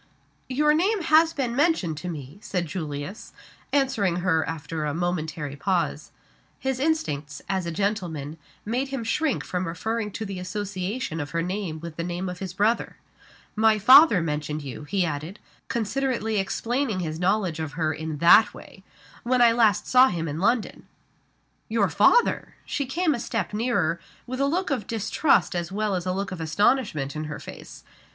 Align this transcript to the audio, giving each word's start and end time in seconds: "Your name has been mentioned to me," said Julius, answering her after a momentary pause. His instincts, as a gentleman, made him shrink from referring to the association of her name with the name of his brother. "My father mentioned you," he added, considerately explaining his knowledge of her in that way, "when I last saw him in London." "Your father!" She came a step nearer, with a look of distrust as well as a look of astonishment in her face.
"Your 0.49 0.73
name 0.73 1.03
has 1.03 1.31
been 1.31 1.55
mentioned 1.55 1.95
to 1.97 2.09
me," 2.09 2.39
said 2.41 2.65
Julius, 2.65 3.33
answering 3.71 4.15
her 4.25 4.43
after 4.49 4.83
a 4.83 4.95
momentary 4.95 5.55
pause. 5.55 6.09
His 6.59 6.79
instincts, 6.79 7.39
as 7.47 7.67
a 7.67 7.71
gentleman, 7.71 8.37
made 8.65 8.87
him 8.87 9.03
shrink 9.03 9.43
from 9.43 9.67
referring 9.67 10.09
to 10.13 10.25
the 10.25 10.39
association 10.39 11.19
of 11.19 11.29
her 11.37 11.43
name 11.43 11.79
with 11.81 11.97
the 11.97 12.03
name 12.03 12.29
of 12.29 12.39
his 12.39 12.51
brother. 12.51 12.97
"My 13.55 13.77
father 13.77 14.23
mentioned 14.23 14.63
you," 14.63 14.85
he 14.85 15.05
added, 15.05 15.39
considerately 15.67 16.37
explaining 16.39 17.01
his 17.01 17.19
knowledge 17.19 17.59
of 17.59 17.73
her 17.73 17.93
in 17.93 18.17
that 18.17 18.55
way, 18.55 18.83
"when 19.21 19.39
I 19.39 19.51
last 19.51 19.85
saw 19.85 20.07
him 20.07 20.27
in 20.27 20.39
London." 20.39 20.87
"Your 21.69 21.89
father!" 21.89 22.55
She 22.65 22.87
came 22.87 23.13
a 23.13 23.19
step 23.19 23.53
nearer, 23.53 23.99
with 24.25 24.39
a 24.41 24.47
look 24.47 24.71
of 24.71 24.87
distrust 24.87 25.55
as 25.55 25.71
well 25.71 25.93
as 25.93 26.07
a 26.07 26.11
look 26.11 26.31
of 26.31 26.41
astonishment 26.41 27.15
in 27.15 27.25
her 27.25 27.37
face. 27.37 27.83